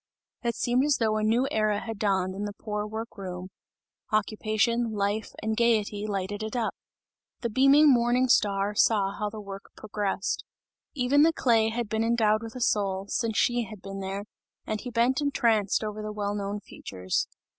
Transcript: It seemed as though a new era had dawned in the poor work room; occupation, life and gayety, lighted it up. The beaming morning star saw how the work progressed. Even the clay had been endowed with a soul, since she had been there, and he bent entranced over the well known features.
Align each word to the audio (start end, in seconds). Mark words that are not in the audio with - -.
It 0.41 0.55
seemed 0.55 0.83
as 0.83 0.97
though 0.97 1.17
a 1.17 1.23
new 1.23 1.47
era 1.51 1.79
had 1.79 1.99
dawned 1.99 2.33
in 2.33 2.45
the 2.45 2.55
poor 2.59 2.87
work 2.87 3.19
room; 3.19 3.49
occupation, 4.11 4.93
life 4.93 5.29
and 5.43 5.55
gayety, 5.55 6.07
lighted 6.07 6.41
it 6.41 6.55
up. 6.55 6.73
The 7.41 7.51
beaming 7.51 7.87
morning 7.93 8.27
star 8.27 8.73
saw 8.73 9.11
how 9.11 9.29
the 9.29 9.39
work 9.39 9.65
progressed. 9.77 10.43
Even 10.95 11.21
the 11.21 11.31
clay 11.31 11.69
had 11.69 11.87
been 11.87 12.03
endowed 12.03 12.41
with 12.41 12.55
a 12.55 12.61
soul, 12.61 13.05
since 13.09 13.37
she 13.37 13.65
had 13.65 13.79
been 13.79 13.99
there, 13.99 14.25
and 14.65 14.81
he 14.81 14.89
bent 14.89 15.21
entranced 15.21 15.83
over 15.83 16.01
the 16.01 16.11
well 16.11 16.33
known 16.33 16.61
features. 16.61 17.27